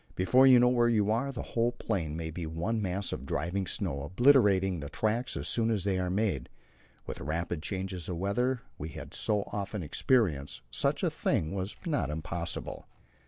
[0.15, 3.67] Before you know where you are the whole plain may be one mass of driving
[3.67, 6.49] snow, obliterating all tracks as soon as they are made.
[7.05, 11.75] With the rapid changes of weather we had so often experienced, such a thing was
[11.85, 12.87] not impossible.